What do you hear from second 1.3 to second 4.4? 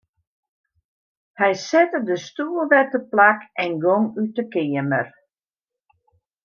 Hy sette de stoel wer teplak en gong út